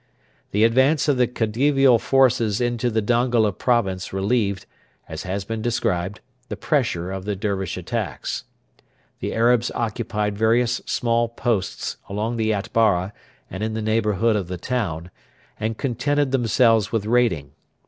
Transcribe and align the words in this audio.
The 0.49 0.63
advance 0.63 1.07
of 1.07 1.17
the 1.17 1.27
Khedivial 1.27 1.99
forces 1.99 2.59
into 2.59 2.89
the 2.89 3.03
Dongola 3.03 3.51
province 3.51 4.11
relieved, 4.11 4.65
as 5.07 5.21
has 5.29 5.45
been 5.45 5.61
described, 5.61 6.21
the 6.49 6.55
pressure 6.57 7.11
of 7.11 7.25
the 7.25 7.35
Dervish 7.35 7.77
attacks. 7.77 8.45
The 9.19 9.31
Arabs 9.35 9.69
occupied 9.75 10.39
various 10.39 10.81
small 10.87 11.29
posts 11.29 11.97
along 12.09 12.37
the 12.37 12.51
Atbara 12.51 13.13
and 13.47 13.61
in 13.61 13.75
the 13.75 13.81
neighbourhood 13.83 14.35
of 14.35 14.47
the 14.47 14.57
town, 14.57 15.11
and 15.59 15.77
contented 15.77 16.31
themselves 16.31 16.91
with 16.91 17.05
raiding. 17.05 17.51